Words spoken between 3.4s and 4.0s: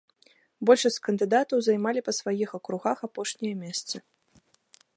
месцы.